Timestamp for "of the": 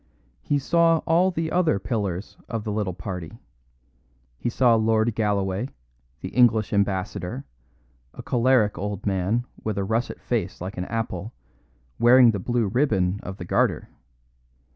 2.49-2.71, 13.21-13.45